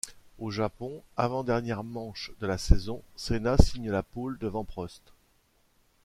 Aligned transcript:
Au 0.39 0.49
Japon, 0.49 1.03
avant-dernière 1.15 1.83
manche 1.83 2.31
de 2.39 2.47
la 2.47 2.57
saison, 2.57 3.03
Senna 3.15 3.55
signe 3.59 3.91
la 3.91 4.01
pole 4.01 4.39
devant 4.39 4.63
Prost. 4.63 5.13